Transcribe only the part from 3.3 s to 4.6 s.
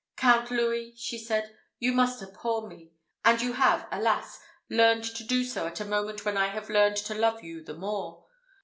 you have, alas!